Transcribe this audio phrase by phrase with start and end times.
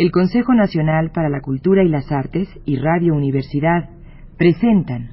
[0.00, 3.90] el Consejo Nacional para la Cultura y las Artes y Radio Universidad
[4.38, 5.10] presentan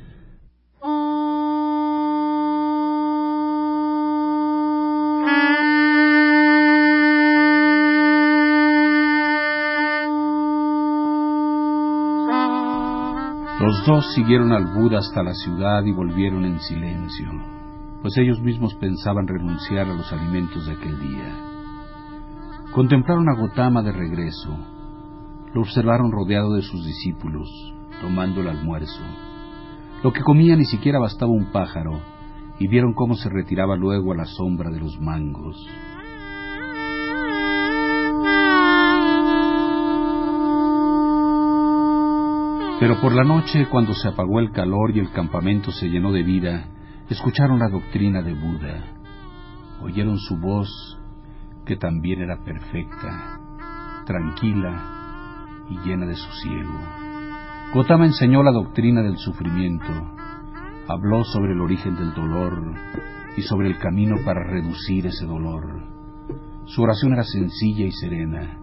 [13.59, 17.27] Los dos siguieron al Buda hasta la ciudad y volvieron en silencio,
[18.01, 21.35] pues ellos mismos pensaban renunciar a los alimentos de aquel día.
[22.73, 24.76] Contemplaron a Gotama de regreso,
[25.57, 27.49] lo observaron rodeado de sus discípulos,
[27.99, 29.01] tomando el almuerzo.
[30.03, 31.99] Lo que comía ni siquiera bastaba un pájaro,
[32.59, 35.67] y vieron cómo se retiraba luego a la sombra de los mangos.
[42.79, 46.21] Pero por la noche, cuando se apagó el calor y el campamento se llenó de
[46.21, 46.67] vida,
[47.09, 48.83] escucharon la doctrina de Buda.
[49.81, 50.99] Oyeron su voz,
[51.65, 53.39] que también era perfecta,
[54.05, 54.96] tranquila
[55.69, 56.79] y llena de sosiego.
[57.73, 59.93] Gotama enseñó la doctrina del sufrimiento,
[60.87, 62.73] habló sobre el origen del dolor
[63.35, 65.83] y sobre el camino para reducir ese dolor.
[66.65, 68.57] Su oración era sencilla y serena.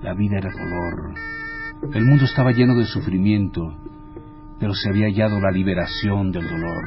[0.00, 1.14] La vida era dolor,
[1.94, 3.62] el mundo estaba lleno de sufrimiento,
[4.58, 6.84] pero se había hallado la liberación del dolor.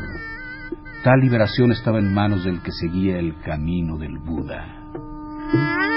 [1.04, 5.91] Tal liberación estaba en manos del que seguía el camino del Buda.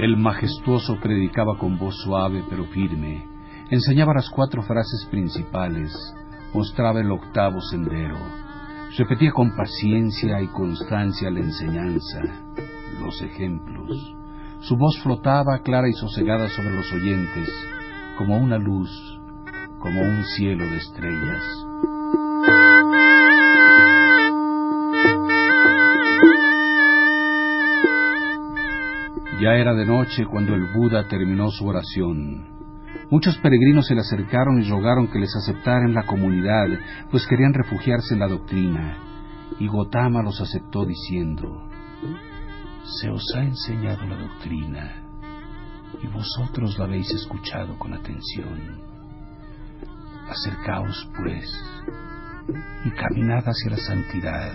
[0.00, 3.28] El majestuoso predicaba con voz suave pero firme,
[3.68, 5.92] enseñaba las cuatro frases principales,
[6.54, 8.16] mostraba el octavo sendero,
[8.96, 12.22] Repetía con paciencia y constancia la enseñanza,
[12.98, 14.16] los ejemplos.
[14.60, 17.48] Su voz flotaba clara y sosegada sobre los oyentes,
[18.16, 18.90] como una luz,
[19.78, 21.69] como un cielo de estrellas.
[29.40, 32.44] Ya era de noche cuando el Buda terminó su oración.
[33.10, 36.66] Muchos peregrinos se le acercaron y rogaron que les aceptaran la comunidad,
[37.10, 38.98] pues querían refugiarse en la doctrina.
[39.58, 41.70] Y Gotama los aceptó diciendo,
[42.84, 45.04] Se os ha enseñado la doctrina,
[46.02, 48.82] y vosotros la habéis escuchado con atención.
[50.28, 51.50] Acercaos, pues,
[52.84, 54.52] y caminad hacia la santidad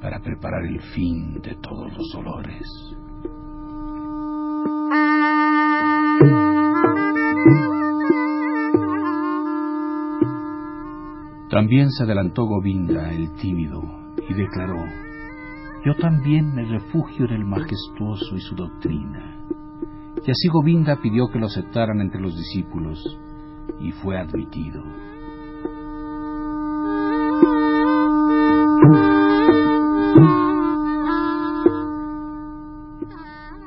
[0.00, 3.01] para preparar el fin de todos los dolores.
[11.52, 13.82] También se adelantó Govinda, el tímido,
[14.26, 14.86] y declaró,
[15.84, 19.36] Yo también me refugio en el majestuoso y su doctrina.
[20.26, 23.04] Y así Govinda pidió que lo aceptaran entre los discípulos,
[23.80, 24.82] y fue admitido.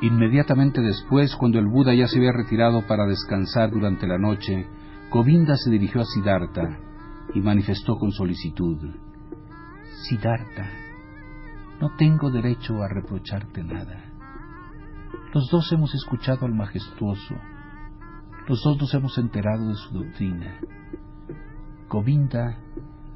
[0.02, 4.66] Inmediatamente después, cuando el Buda ya se había retirado para descansar durante la noche,
[5.12, 6.80] Govinda se dirigió a Siddhartha
[7.36, 8.78] y manifestó con solicitud,
[10.08, 10.70] Siddhartha,
[11.82, 14.06] no tengo derecho a reprocharte nada.
[15.34, 17.36] Los dos hemos escuchado al majestuoso,
[18.48, 20.60] los dos nos hemos enterado de su doctrina.
[21.90, 22.58] Govinda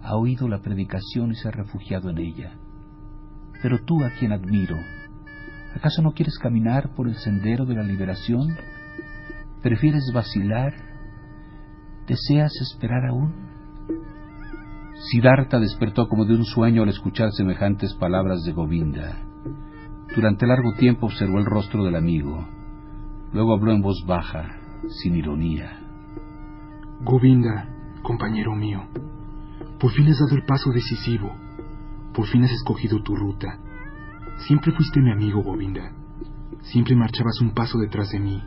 [0.03, 2.57] ha oído la predicación y se ha refugiado en ella.
[3.61, 4.77] Pero tú, a quien admiro,
[5.75, 8.49] ¿acaso no quieres caminar por el sendero de la liberación?
[9.61, 10.73] ¿Prefieres vacilar?
[12.05, 13.48] ¿Deseas esperar aún?
[14.99, 19.17] Siddhartha despertó como de un sueño al escuchar semejantes palabras de Govinda.
[20.13, 22.45] Durante largo tiempo observó el rostro del amigo.
[23.31, 24.57] Luego habló en voz baja,
[25.01, 25.79] sin ironía.
[27.01, 27.69] Govinda,
[28.01, 28.87] compañero mío,
[29.79, 31.33] por fin has dado el paso decisivo.
[32.13, 33.57] Por fin has escogido tu ruta.
[34.47, 35.93] Siempre fuiste mi amigo, Govinda.
[36.63, 38.43] Siempre marchabas un paso detrás de mí.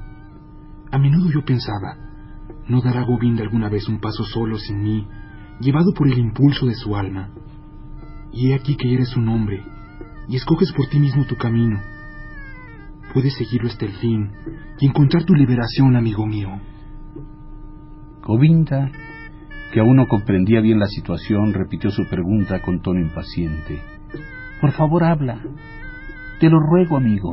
[0.90, 1.96] A menudo yo pensaba,
[2.68, 5.08] ¿no dará Govinda alguna vez un paso solo sin mí
[5.60, 7.30] llevado por el impulso de su alma.
[8.32, 9.62] Y he aquí que eres un hombre,
[10.28, 11.80] y escoges por ti mismo tu camino.
[13.12, 14.30] Puedes seguirlo hasta el fin
[14.80, 16.48] y encontrar tu liberación, amigo mío.
[18.22, 18.90] Govinda,
[19.72, 23.82] que aún no comprendía bien la situación, repitió su pregunta con tono impaciente.
[24.60, 25.40] Por favor, habla.
[26.40, 27.32] Te lo ruego, amigo.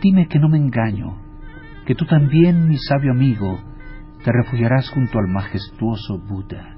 [0.00, 1.18] Dime que no me engaño,
[1.84, 3.58] que tú también, mi sabio amigo,
[4.26, 6.74] te refugiarás junto al majestuoso Buda.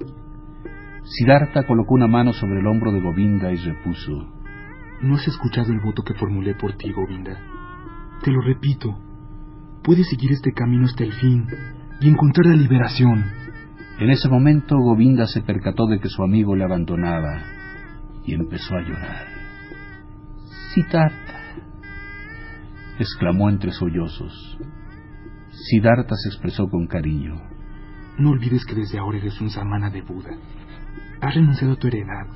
[1.03, 4.31] Siddhartha colocó una mano sobre el hombro de Govinda y repuso,
[5.01, 7.39] No has escuchado el voto que formulé por ti, Govinda.
[8.23, 8.95] Te lo repito,
[9.83, 11.47] puedes seguir este camino hasta el fin
[11.99, 13.25] y encontrar la liberación.
[13.97, 17.41] En ese momento Govinda se percató de que su amigo le abandonaba
[18.25, 19.25] y empezó a llorar.
[20.75, 21.39] Siddhartha,
[22.99, 24.59] exclamó entre sollozos.
[25.67, 27.35] Siddhartha se expresó con cariño.
[28.17, 30.31] No olvides que desde ahora eres un samana de Buda.
[31.21, 32.27] Has renunciado a tu heredad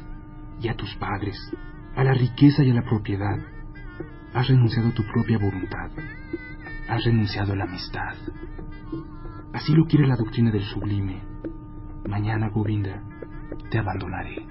[0.62, 1.38] y a tus padres,
[1.96, 3.38] a la riqueza y a la propiedad.
[4.34, 5.90] Has renunciado a tu propia voluntad.
[6.90, 8.16] Has renunciado a la amistad.
[9.54, 11.22] Así lo quiere la doctrina del sublime.
[12.08, 13.04] Mañana, Govinda,
[13.70, 14.46] te abandonaré.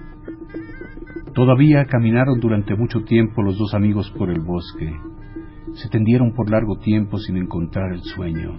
[1.33, 4.93] Todavía caminaron durante mucho tiempo los dos amigos por el bosque.
[5.73, 8.55] Se tendieron por largo tiempo sin encontrar el sueño.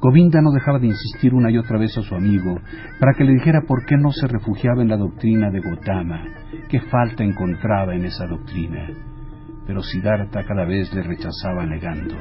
[0.00, 2.60] Govinda no dejaba de insistir una y otra vez a su amigo
[3.00, 6.22] para que le dijera por qué no se refugiaba en la doctrina de Gotama,
[6.68, 8.88] qué falta encontraba en esa doctrina.
[9.66, 12.14] Pero Siddhartha cada vez le rechazaba negando.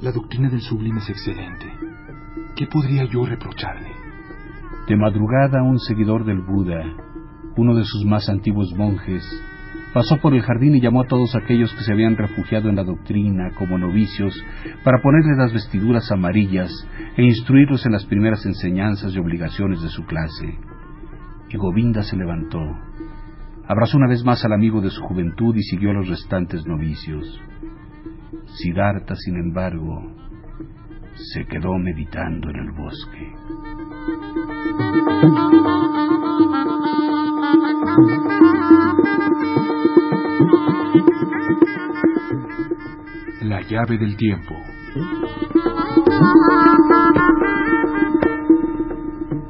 [0.00, 1.66] La doctrina del sublime es excelente.
[2.54, 3.90] ¿Qué podría yo reprocharle?
[4.88, 6.82] De madrugada un seguidor del Buda,
[7.56, 9.24] uno de sus más antiguos monjes,
[9.96, 12.84] pasó por el jardín y llamó a todos aquellos que se habían refugiado en la
[12.84, 14.34] doctrina como novicios
[14.84, 16.70] para ponerles las vestiduras amarillas
[17.16, 20.58] e instruirlos en las primeras enseñanzas y obligaciones de su clase.
[21.48, 22.60] Y Govinda se levantó,
[23.66, 27.40] abrazó una vez más al amigo de su juventud y siguió a los restantes novicios.
[28.48, 30.12] Siddhartha, sin embargo,
[31.14, 33.32] se quedó meditando en el bosque.
[43.68, 44.54] llave del tiempo.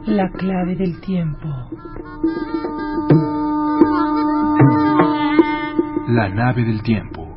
[0.06, 1.48] La clave del tiempo.
[6.08, 7.36] La nave del tiempo.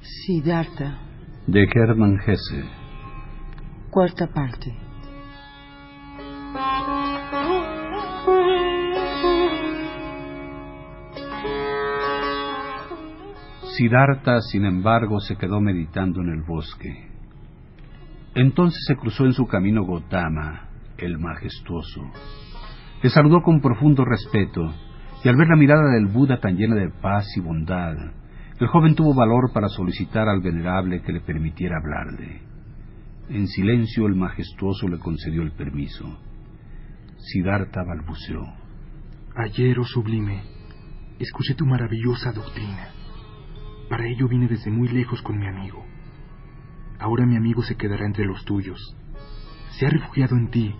[0.00, 0.98] Siddhartha.
[1.46, 2.64] De Hermann Hesse.
[3.90, 4.87] Cuarta parte.
[13.78, 17.12] Siddhartha, sin embargo, se quedó meditando en el bosque.
[18.34, 22.02] Entonces se cruzó en su camino Gotama, el majestuoso.
[23.00, 24.74] Le saludó con profundo respeto,
[25.22, 27.94] y al ver la mirada del Buda tan llena de paz y bondad,
[28.58, 32.42] el joven tuvo valor para solicitar al venerable que le permitiera hablarle.
[33.28, 36.18] En silencio el majestuoso le concedió el permiso.
[37.18, 38.44] Siddhartha balbuceó.
[39.36, 40.42] Ayer, oh sublime,
[41.20, 42.97] escuché tu maravillosa doctrina.
[43.88, 45.84] Para ello vine desde muy lejos con mi amigo.
[46.98, 48.96] Ahora mi amigo se quedará entre los tuyos.
[49.78, 50.74] Se ha refugiado en ti.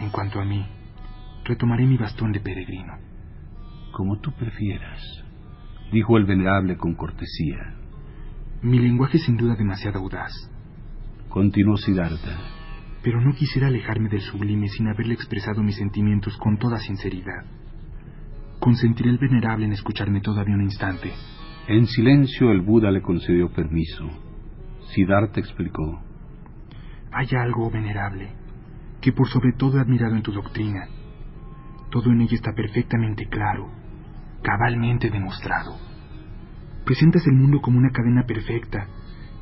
[0.00, 0.64] En cuanto a mí,
[1.44, 2.94] retomaré mi bastón de peregrino.
[3.92, 5.02] Como tú prefieras,
[5.92, 7.74] dijo el venerable con cortesía.
[8.62, 10.32] Mi lenguaje es sin duda demasiado audaz.
[11.28, 12.38] Continuó Siddhartha.
[13.02, 17.44] Pero no quisiera alejarme del sublime sin haberle expresado mis sentimientos con toda sinceridad.
[18.60, 21.12] Consentiré el venerable en escucharme todavía un instante.
[21.68, 24.08] En silencio el Buda le concedió permiso.
[24.88, 26.02] Siddhartha explicó.
[27.12, 28.30] Hay algo, venerable,
[29.02, 30.88] que por sobre todo he admirado en tu doctrina.
[31.90, 33.68] Todo en ella está perfectamente claro,
[34.40, 35.76] cabalmente demostrado.
[36.86, 38.86] Presentas el mundo como una cadena perfecta,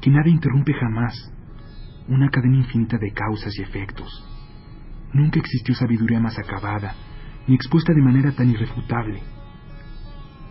[0.01, 1.33] que nada interrumpe jamás,
[2.09, 4.11] una cadena infinita de causas y efectos.
[5.13, 6.93] Nunca existió sabiduría más acabada,
[7.47, 9.36] ni expuesta de manera tan irrefutable.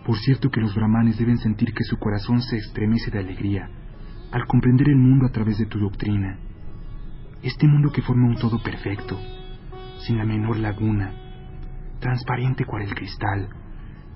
[0.05, 3.69] Por cierto que los brahmanes deben sentir que su corazón se estremece de alegría
[4.31, 6.37] al comprender el mundo a través de tu doctrina.
[7.41, 9.19] Este mundo que forma un todo perfecto,
[9.99, 11.11] sin la menor laguna,
[11.99, 13.49] transparente cual el cristal,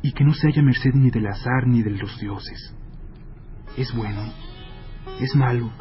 [0.01, 2.75] y que no se haya merced ni del azar ni de los dioses.
[3.77, 4.21] ¿Es bueno?
[5.19, 5.71] ¿Es malo?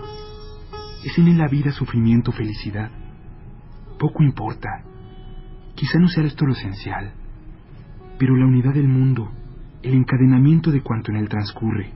[1.05, 2.91] ¿Es en la vida, sufrimiento, felicidad?
[3.99, 4.69] Poco importa.
[5.75, 7.13] Quizá no sea esto lo esencial,
[8.19, 9.31] pero la unidad del mundo,
[9.83, 11.93] el encadenamiento de cuanto en él transcurre,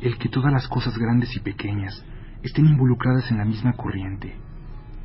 [0.00, 2.04] el que todas las cosas grandes y pequeñas
[2.42, 4.36] estén involucradas en la misma corriente,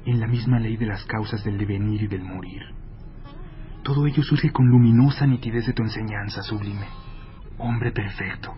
[0.05, 2.62] en la misma ley de las causas del devenir y del morir.
[3.84, 6.88] Todo ello surge con luminosa nitidez de tu enseñanza sublime,
[7.57, 8.53] hombre perfecto.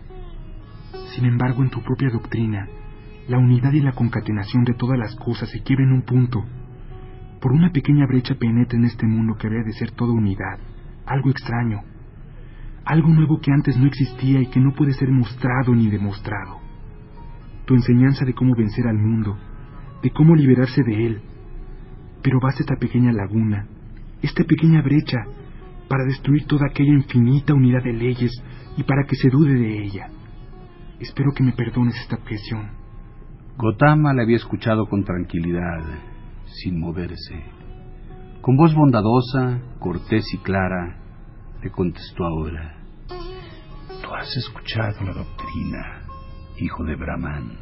[1.14, 2.68] Sin embargo, en tu propia doctrina,
[3.26, 6.44] la unidad y la concatenación de todas las cosas se quiebra en un punto.
[7.40, 10.58] Por una pequeña brecha penetra en este mundo que habría de ser toda unidad,
[11.06, 11.82] algo extraño,
[12.88, 16.58] algo nuevo que antes no existía y que no puede ser mostrado ni demostrado.
[17.66, 19.36] Tu enseñanza de cómo vencer al mundo,
[20.02, 21.20] de cómo liberarse de él.
[22.22, 23.66] Pero basta esta pequeña laguna,
[24.22, 25.18] esta pequeña brecha,
[25.86, 28.32] para destruir toda aquella infinita unidad de leyes
[28.78, 30.08] y para que se dude de ella.
[30.98, 32.70] Espero que me perdones esta objeción.
[33.58, 35.84] Gotama le había escuchado con tranquilidad,
[36.46, 37.44] sin moverse.
[38.40, 40.96] Con voz bondadosa, cortés y clara,
[41.62, 42.77] le contestó ahora.
[44.08, 46.00] Tú has escuchado la doctrina,
[46.58, 47.58] hijo de Brahman.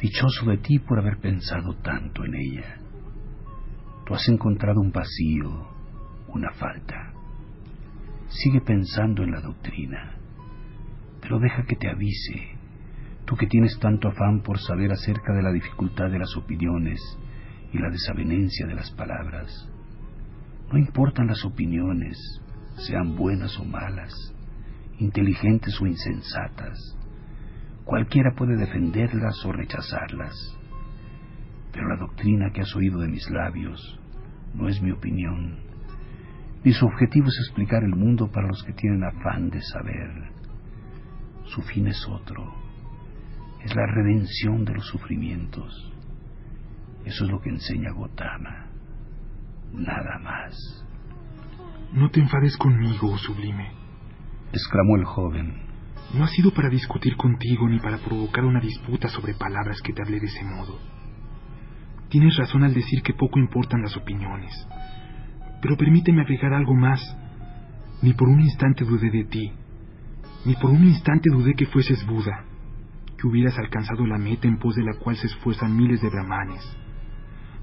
[0.00, 2.78] Dichoso de ti por haber pensado tanto en ella.
[4.06, 5.68] Tú has encontrado un vacío,
[6.28, 7.12] una falta.
[8.28, 10.16] Sigue pensando en la doctrina,
[11.20, 12.56] pero deja que te avise,
[13.26, 16.98] tú que tienes tanto afán por saber acerca de la dificultad de las opiniones
[17.70, 19.68] y la desavenencia de las palabras.
[20.72, 22.16] No importan las opiniones,
[22.78, 24.14] sean buenas o malas,
[24.98, 26.78] inteligentes o insensatas.
[27.84, 30.34] Cualquiera puede defenderlas o rechazarlas.
[31.72, 33.98] Pero la doctrina que has oído de mis labios
[34.54, 35.58] no es mi opinión,
[36.64, 40.30] ni su objetivo es explicar el mundo para los que tienen afán de saber.
[41.44, 42.54] Su fin es otro,
[43.64, 45.92] es la redención de los sufrimientos.
[47.04, 48.68] Eso es lo que enseña Gotama,
[49.72, 50.86] nada más.
[51.92, 53.81] No te enfades conmigo, sublime,
[54.52, 55.54] exclamó el joven.
[56.14, 60.02] No ha sido para discutir contigo ni para provocar una disputa sobre palabras que te
[60.02, 60.78] hablé de ese modo.
[62.10, 64.52] Tienes razón al decir que poco importan las opiniones.
[65.62, 67.00] Pero permíteme agregar algo más.
[68.02, 69.52] Ni por un instante dudé de ti.
[70.44, 72.44] Ni por un instante dudé que fueses Buda.
[73.16, 76.76] Que hubieras alcanzado la meta en pos de la cual se esfuerzan miles de brahmanes.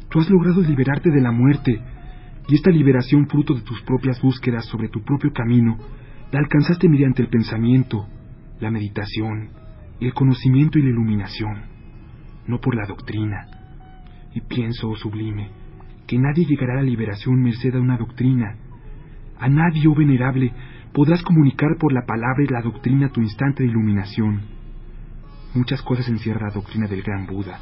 [0.10, 1.80] Tú has logrado liberarte de la muerte.
[2.48, 5.78] Y esta liberación, fruto de tus propias búsquedas sobre tu propio camino,
[6.32, 8.08] la alcanzaste mediante el pensamiento,
[8.60, 9.50] la meditación,
[10.00, 11.64] el conocimiento y la iluminación,
[12.48, 13.60] no por la doctrina
[14.34, 15.50] y pienso, oh sublime,
[16.08, 18.58] que nadie llegará a la liberación merced a una doctrina.
[19.40, 20.52] A nadie, oh venerable,
[20.94, 24.42] podrás comunicar por la palabra y la doctrina tu instante de iluminación.
[25.54, 27.60] Muchas cosas encierra la doctrina del gran Buda.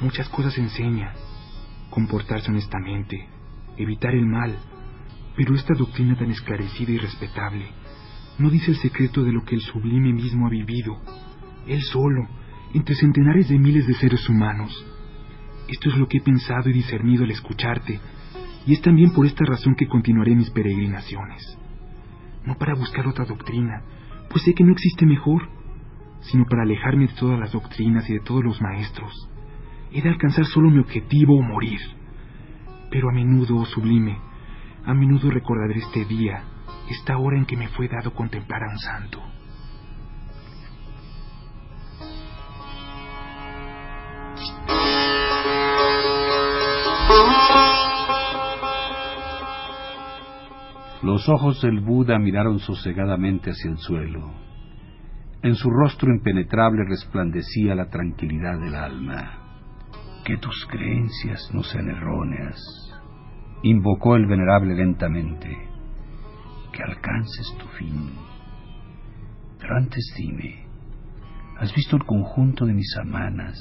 [0.00, 1.12] Muchas cosas enseña.
[1.90, 3.28] Comportarse honestamente,
[3.76, 4.56] evitar el mal.
[5.36, 7.66] Pero esta doctrina tan esclarecida y respetable
[8.38, 11.00] no dice el secreto de lo que el sublime mismo ha vivido,
[11.66, 12.26] él solo,
[12.72, 14.84] entre centenares de miles de seres humanos
[15.68, 17.98] esto es lo que he pensado y discernido al escucharte,
[18.66, 21.58] y es también por esta razón que continuaré mis peregrinaciones.
[22.44, 23.82] No para buscar otra doctrina,
[24.28, 25.48] pues sé que no existe mejor,
[26.20, 29.12] sino para alejarme de todas las doctrinas y de todos los maestros.
[29.92, 31.80] He de alcanzar solo mi objetivo o morir.
[32.90, 34.18] Pero a menudo, oh sublime,
[34.86, 36.44] a menudo recordaré este día,
[36.90, 39.22] esta hora en que me fue dado contemplar a un santo.
[51.02, 54.32] Los ojos del Buda miraron sosegadamente hacia el suelo.
[55.42, 59.38] En su rostro impenetrable resplandecía la tranquilidad del alma.
[60.24, 62.58] Que tus creencias no sean erróneas,
[63.64, 65.48] invocó el venerable lentamente.
[66.70, 68.10] Que alcances tu fin.
[69.58, 70.66] Pero antes dime,
[71.58, 73.58] ¿has visto el conjunto de mis amanas,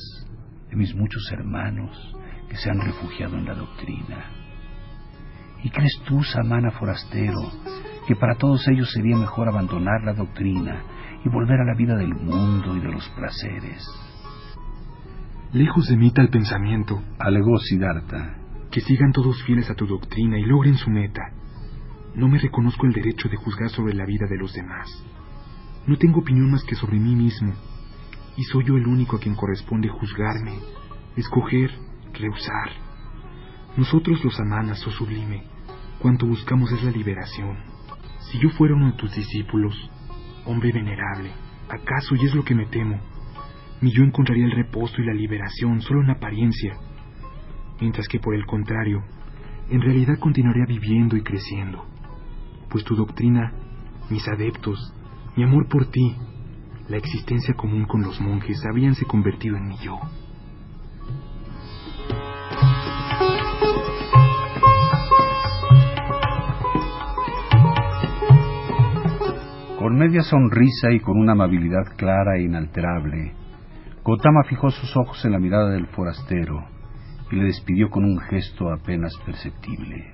[0.69, 2.15] de mis muchos hermanos
[2.49, 4.25] que se han refugiado en la doctrina?
[5.63, 7.39] ¿Y crees tú, Samana forastero,
[8.05, 10.83] que para todos ellos sería mejor abandonar la doctrina
[11.23, 13.87] y volver a la vida del mundo y de los placeres?
[15.53, 18.42] Lejos de mí tal pensamiento, alegó Siddhartha.
[18.73, 21.21] Que sigan todos fieles a tu doctrina y logren su meta.
[22.15, 24.89] No me reconozco el derecho de juzgar sobre la vida de los demás.
[25.85, 27.53] No tengo opinión más que sobre mí mismo,
[28.35, 30.57] y soy yo el único a quien corresponde juzgarme,
[31.15, 31.69] escoger,
[32.13, 32.71] rehusar.
[33.77, 35.43] Nosotros los amanas, oh sublime,
[35.99, 37.55] Cuanto buscamos es la liberación.
[38.31, 39.75] Si yo fuera uno de tus discípulos,
[40.45, 41.29] hombre venerable,
[41.69, 42.99] acaso, y es lo que me temo,
[43.81, 46.75] mi yo encontraría el reposo y la liberación solo en apariencia,
[47.79, 49.03] mientras que por el contrario,
[49.69, 51.85] en realidad continuaría viviendo y creciendo,
[52.69, 53.53] pues tu doctrina,
[54.09, 54.93] mis adeptos,
[55.35, 56.15] mi amor por ti,
[56.89, 59.99] la existencia común con los monjes habíanse convertido en mi yo.
[69.79, 73.33] Con media sonrisa y con una amabilidad clara e inalterable,
[74.03, 76.72] Gotama fijó sus ojos en la mirada del forastero
[77.33, 80.13] y le despidió con un gesto apenas perceptible.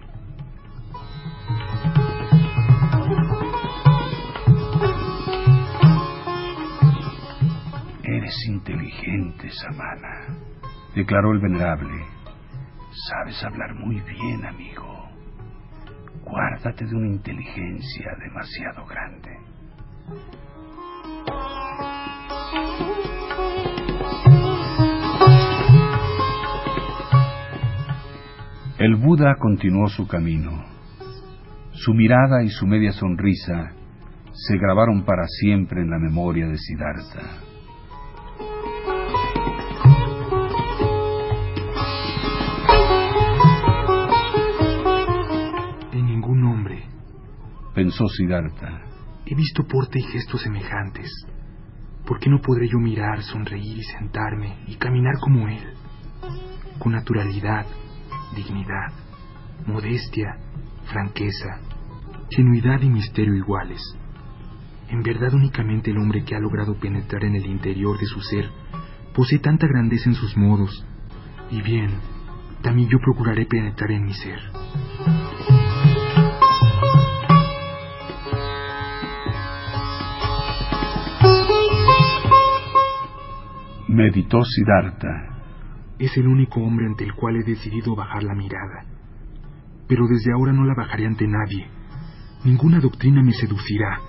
[8.04, 10.38] Eres inteligente, Samana,
[10.96, 12.06] declaró el venerable.
[13.10, 15.10] Sabes hablar muy bien, amigo.
[16.24, 19.38] Guárdate de una inteligencia demasiado grande.
[28.80, 30.64] El Buda continuó su camino.
[31.74, 33.74] Su mirada y su media sonrisa
[34.32, 37.42] se grabaron para siempre en la memoria de Siddhartha.
[45.92, 46.86] En ningún hombre,
[47.76, 48.80] pensó Siddhartha,
[49.26, 51.12] he visto porte y gestos semejantes.
[52.08, 55.74] ¿Por qué no podré yo mirar, sonreír y sentarme y caminar como él?
[56.80, 57.66] Con naturalidad,
[58.36, 58.92] dignidad,
[59.66, 60.38] modestia,
[60.92, 61.60] franqueza,
[62.30, 63.82] genuidad y misterio iguales.
[64.90, 68.50] En verdad únicamente el hombre que ha logrado penetrar en el interior de su ser
[69.14, 70.86] posee tanta grandeza en sus modos.
[71.52, 71.92] Y bien,
[72.62, 74.40] también yo procuraré penetrar en mi ser.
[83.88, 85.29] Meditó Siddhartha
[86.00, 88.86] es el único hombre ante el cual he decidido bajar la mirada.
[89.88, 91.68] Pero desde ahora no la bajaré ante nadie.
[92.46, 94.00] Ninguna doctrina me seducirá,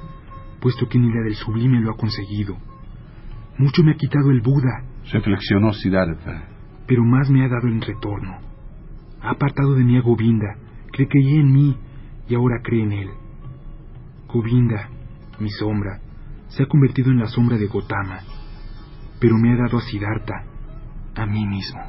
[0.61, 2.57] puesto que ni la del sublime lo ha conseguido.
[3.59, 4.85] Mucho me ha quitado el Buda.
[5.13, 6.49] Reflexionó Siddhartha.
[6.87, 8.39] Pero más me ha dado en retorno.
[9.21, 10.57] Ha apartado de mí a Govinda,
[10.93, 11.77] que creía en mí
[12.29, 13.11] y ahora cree en él.
[14.33, 14.89] Govinda,
[15.41, 16.01] mi sombra,
[16.49, 18.21] se ha convertido en la sombra de Gotama,
[19.21, 20.50] pero me ha dado a Siddhartha,
[21.21, 21.81] a mí mismo.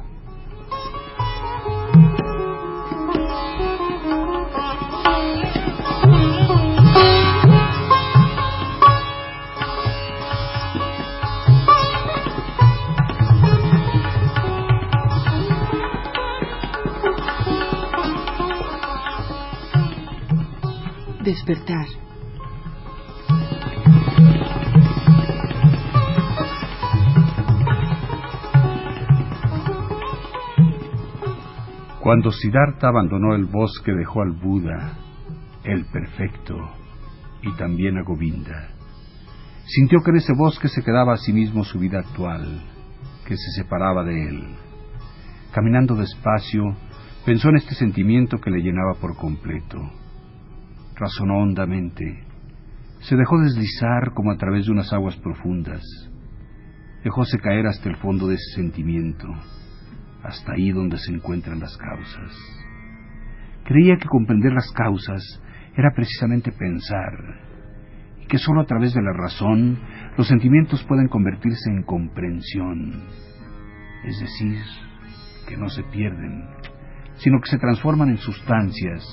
[21.22, 21.86] Despertar.
[32.12, 34.98] Cuando Siddhartha abandonó el bosque dejó al Buda,
[35.64, 36.58] el perfecto,
[37.40, 38.68] y también a Govinda.
[39.64, 42.64] Sintió que en ese bosque se quedaba a sí mismo su vida actual,
[43.26, 44.44] que se separaba de él.
[45.54, 46.76] Caminando despacio,
[47.24, 49.78] pensó en este sentimiento que le llenaba por completo.
[50.94, 52.26] Razonó hondamente.
[53.00, 55.80] Se dejó deslizar como a través de unas aguas profundas.
[57.04, 59.28] Dejóse caer hasta el fondo de ese sentimiento
[60.22, 62.32] hasta ahí donde se encuentran las causas.
[63.64, 65.22] Creía que comprender las causas
[65.76, 67.12] era precisamente pensar,
[68.20, 69.78] y que sólo a través de la razón
[70.16, 73.04] los sentimientos pueden convertirse en comprensión,
[74.04, 74.58] es decir,
[75.48, 76.44] que no se pierden,
[77.14, 79.04] sino que se transforman en sustancias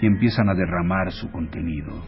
[0.00, 2.02] y empiezan a derramar su contenido.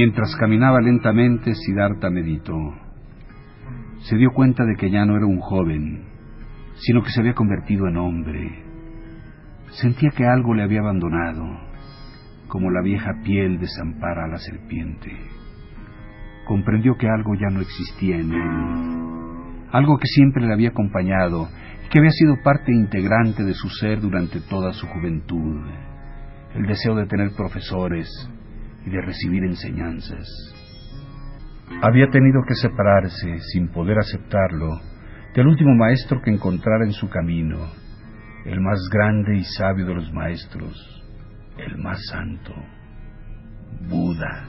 [0.00, 2.54] Mientras caminaba lentamente, Siddhartha meditó.
[4.02, 6.04] Se dio cuenta de que ya no era un joven,
[6.76, 8.62] sino que se había convertido en hombre.
[9.70, 11.44] Sentía que algo le había abandonado,
[12.46, 15.10] como la vieja piel desampara a la serpiente.
[16.46, 21.48] Comprendió que algo ya no existía en él, algo que siempre le había acompañado
[21.84, 25.60] y que había sido parte integrante de su ser durante toda su juventud,
[26.54, 28.08] el deseo de tener profesores,
[28.84, 30.26] y de recibir enseñanzas.
[31.82, 34.80] Había tenido que separarse, sin poder aceptarlo,
[35.34, 37.58] del último maestro que encontrara en su camino,
[38.44, 41.04] el más grande y sabio de los maestros,
[41.58, 42.54] el más santo,
[43.88, 44.48] Buda.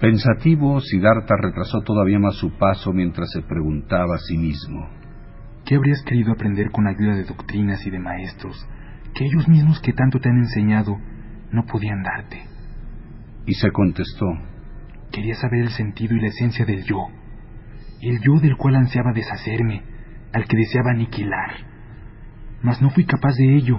[0.00, 4.88] Pensativo, Siddhartha retrasó todavía más su paso mientras se preguntaba a sí mismo,
[5.68, 8.66] ¿Qué habrías querido aprender con ayuda de doctrinas y de maestros
[9.14, 10.98] que ellos mismos que tanto te han enseñado
[11.52, 12.42] no podían darte?
[13.44, 14.24] Y se contestó.
[15.12, 17.08] Quería saber el sentido y la esencia del yo,
[18.00, 19.82] el yo del cual ansiaba deshacerme,
[20.32, 21.50] al que deseaba aniquilar.
[22.62, 23.78] Mas no fui capaz de ello.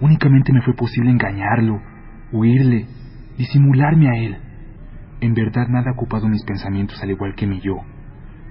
[0.00, 1.82] Únicamente me fue posible engañarlo,
[2.32, 2.86] huirle,
[3.36, 4.38] disimularme a él.
[5.20, 7.84] En verdad nada ha ocupado mis pensamientos al igual que mi yo.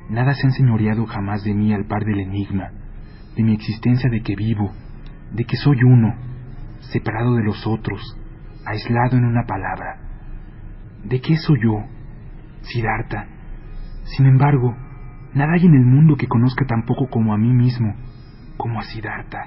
[0.09, 2.71] Nada se ha enseñoreado jamás de mí al par del enigma,
[3.35, 4.71] de mi existencia de que vivo,
[5.31, 6.15] de que soy uno,
[6.79, 8.01] separado de los otros,
[8.65, 9.99] aislado en una palabra.
[11.03, 11.85] ¿De qué soy yo?
[12.61, 13.27] Siddhartha.
[14.05, 14.75] Sin embargo,
[15.33, 17.95] nada hay en el mundo que conozca tan poco como a mí mismo,
[18.57, 19.45] como a Siddhartha.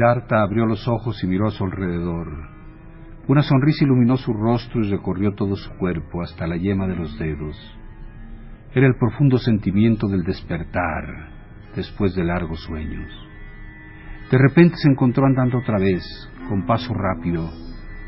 [0.00, 2.26] Siddhartha abrió los ojos y miró a su alrededor.
[3.28, 7.18] Una sonrisa iluminó su rostro y recorrió todo su cuerpo hasta la yema de los
[7.18, 7.54] dedos.
[8.74, 11.04] Era el profundo sentimiento del despertar
[11.76, 13.12] después de largos sueños.
[14.30, 16.02] De repente se encontró andando otra vez,
[16.48, 17.50] con paso rápido,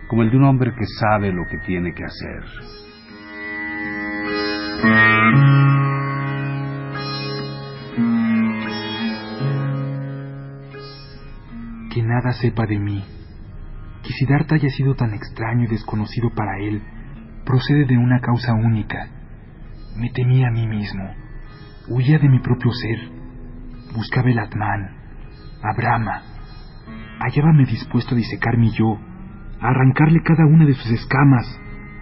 [0.09, 2.45] como el de un hombre que sabe lo que tiene que hacer.
[12.13, 13.03] Nada sepa de mí.
[14.03, 16.83] Que Siddhartha haya sido tan extraño y desconocido para él,
[17.47, 19.09] procede de una causa única.
[19.97, 21.05] Me temía a mí mismo.
[21.89, 22.99] Huía de mi propio ser.
[23.95, 24.91] Buscaba el Atman,
[25.63, 26.23] a Brahma.
[27.21, 28.99] Hallábame dispuesto a disecar mi yo,
[29.61, 31.47] a arrancarle cada una de sus escamas,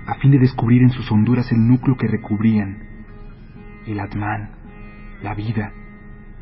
[0.07, 2.79] a fin de descubrir en sus honduras el núcleo que recubrían.
[3.87, 4.51] El Atman,
[5.23, 5.73] la vida,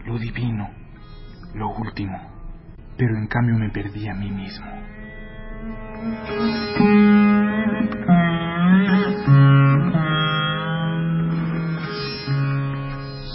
[0.07, 0.69] lo divino,
[1.55, 2.38] lo último.
[2.99, 4.67] Pero en cambio me perdí a mí mismo.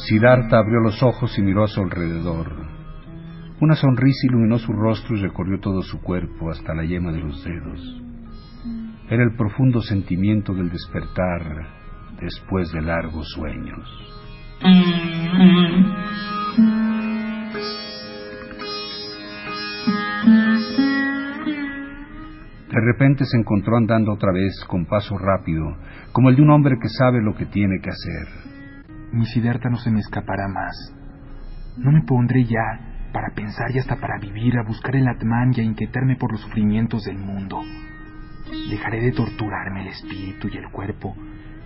[0.05, 2.67] Siddhartha abrió los ojos y miró a su alrededor.
[3.61, 7.41] Una sonrisa iluminó su rostro y recorrió todo su cuerpo hasta la yema de los
[7.45, 8.01] dedos.
[9.09, 11.67] Era el profundo sentimiento del despertar
[12.19, 13.87] después de largos sueños.
[22.83, 25.77] Repente se encontró andando otra vez con paso rápido,
[26.11, 28.27] como el de un hombre que sabe lo que tiene que hacer.
[29.11, 30.75] Mi Siddhartha no se me escapará más.
[31.77, 35.61] No me pondré ya para pensar y hasta para vivir a buscar el Atman y
[35.61, 37.61] a inquietarme por los sufrimientos del mundo.
[38.69, 41.15] Dejaré de torturarme el espíritu y el cuerpo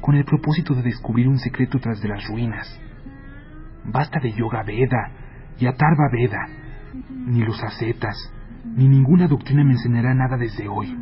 [0.01, 2.79] con el propósito de descubrir un secreto tras de las ruinas.
[3.85, 5.11] Basta de Yoga Veda
[5.59, 6.47] y Atarva Veda.
[7.09, 8.15] Ni los ascetas,
[8.75, 10.95] ni ninguna doctrina me enseñará nada desde hoy.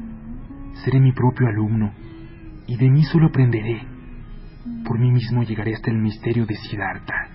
[0.83, 1.93] Seré mi propio alumno
[2.67, 3.81] y de mí solo aprenderé.
[4.85, 7.29] Por mí mismo llegaré hasta el misterio de Siddhartha.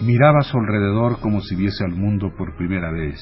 [0.00, 3.18] Miraba a su alrededor como si viese al mundo por primera vez.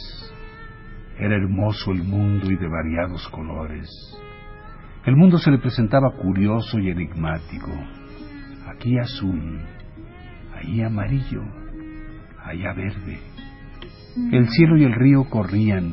[1.16, 3.88] Era hermoso el mundo y de variados colores.
[5.04, 7.70] El mundo se le presentaba curioso y enigmático.
[8.68, 9.60] Aquí azul,
[10.54, 11.42] allí amarillo,
[12.44, 13.18] allá verde.
[14.30, 15.92] El cielo y el río corrían.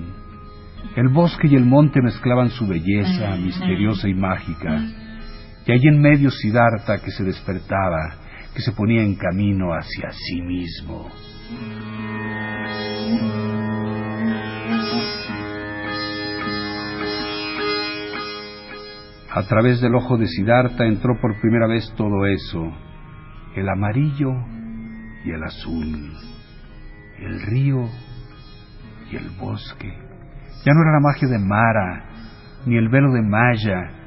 [0.95, 4.80] El bosque y el monte mezclaban su belleza misteriosa y mágica.
[5.65, 8.15] Y allí en medio Siddhartha que se despertaba,
[8.54, 11.10] que se ponía en camino hacia sí mismo.
[19.31, 22.73] A través del ojo de Siddhartha entró por primera vez todo eso,
[23.55, 24.31] el amarillo
[25.23, 26.13] y el azul,
[27.19, 27.85] el río
[29.11, 29.93] y el bosque.
[30.65, 32.05] Ya no era la magia de Mara,
[32.65, 33.99] ni el velo de Maya,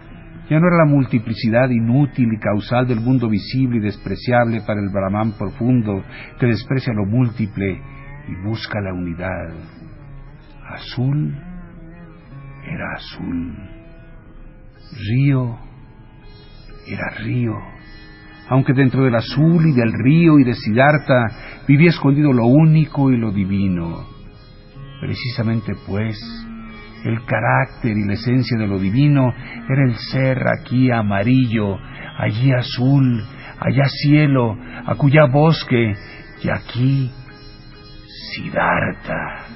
[0.51, 4.89] ya no era la multiplicidad inútil y causal del mundo visible y despreciable para el
[4.89, 6.03] Brahman profundo
[6.41, 7.81] que desprecia lo múltiple
[8.29, 9.55] y busca la unidad.
[10.69, 11.33] Azul
[12.67, 13.82] era azul.
[14.93, 15.59] Río
[16.87, 17.55] era río.
[18.49, 23.17] Aunque dentro del azul y del río y de Siddhartha vivía escondido lo único y
[23.17, 24.07] lo divino.
[25.01, 26.19] Precisamente pues,
[27.05, 29.33] el carácter y la esencia de lo divino
[29.69, 31.79] era el ser aquí amarillo,
[32.19, 33.25] allí azul,
[33.59, 35.95] allá cielo, acullá bosque
[36.43, 37.11] y aquí
[38.35, 39.53] Siddhartha.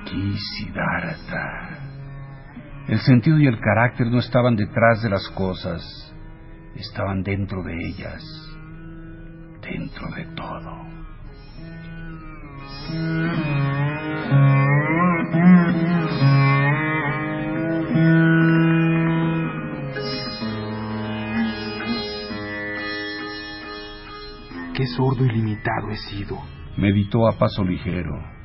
[0.00, 1.78] Aquí Siddhartha.
[2.88, 5.82] El sentido y el carácter no estaban detrás de las cosas,
[6.74, 8.48] estaban dentro de ellas
[9.70, 10.88] dentro de todo.
[24.74, 26.38] Qué sordo y limitado he sido.
[26.76, 28.37] Meditó a paso ligero.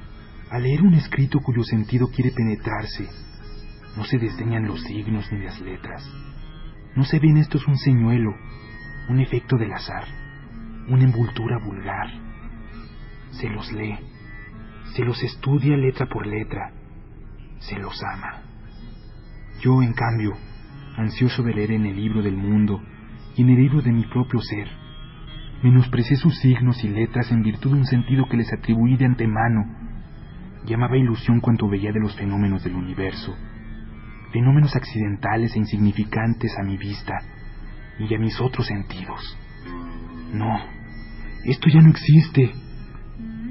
[0.53, 3.09] Al leer un escrito cuyo sentido quiere penetrarse,
[3.97, 6.07] no se desdeñan los signos ni las letras.
[6.95, 8.33] No se ven estos un señuelo,
[9.09, 10.05] un efecto del azar
[10.87, 12.09] una envoltura vulgar.
[13.31, 13.97] Se los lee,
[14.95, 16.71] se los estudia letra por letra,
[17.59, 18.41] se los ama.
[19.61, 20.33] Yo, en cambio,
[20.97, 22.81] ansioso de leer en el libro del mundo
[23.35, 24.67] y en el libro de mi propio ser,
[25.63, 29.63] Menosprecié sus signos y letras en virtud de un sentido que les atribuí de antemano.
[30.65, 33.35] Llamaba ilusión cuanto veía de los fenómenos del universo,
[34.31, 37.21] fenómenos accidentales e insignificantes a mi vista
[37.99, 39.37] y a mis otros sentidos.
[40.33, 40.57] No,
[41.43, 42.51] esto ya no existe.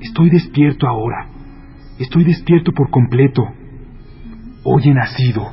[0.00, 1.28] Estoy despierto ahora.
[1.98, 3.42] Estoy despierto por completo.
[4.64, 5.52] Hoy he nacido.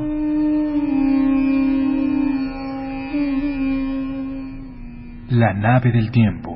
[5.41, 6.55] La nave del tiempo.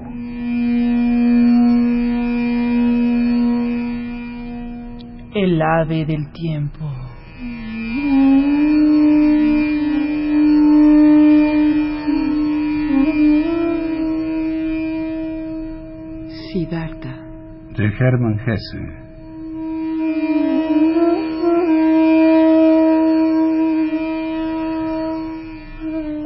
[5.34, 6.86] El ave del tiempo.
[16.52, 17.15] Siddhartha.
[17.76, 19.04] De Hermann Hesse.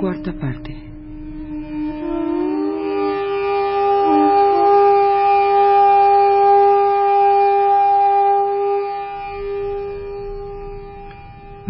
[0.01, 0.88] cuarta parte.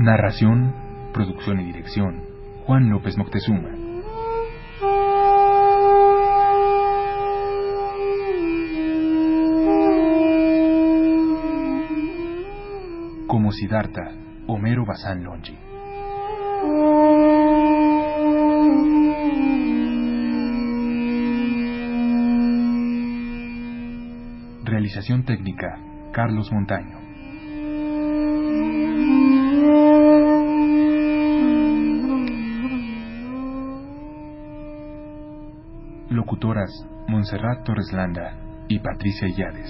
[0.09, 0.73] Narración,
[1.13, 2.23] producción y dirección.
[2.65, 3.69] Juan López Moctezuma.
[13.27, 14.15] Como Siddhartha,
[14.47, 15.55] Homero Bazán Longi.
[24.63, 25.77] Realización técnica,
[26.11, 27.08] Carlos Montaño.
[36.39, 38.33] Locutoras, Montserrat Torres Landa
[38.69, 39.69] y Patricia Illades.